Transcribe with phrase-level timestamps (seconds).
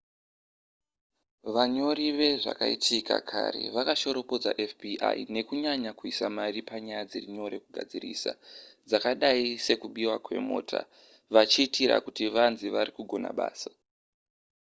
[1.53, 4.91] vanyori vezvakaitika kare vakashoropodza fbi
[5.35, 8.31] nekunyanya kuisa mari panyaya dziri nyore kugadzirisa
[8.87, 10.79] dzakadai sedzekubiwa kwemota
[11.33, 13.71] vachitira kuti vanzi vari kugona basa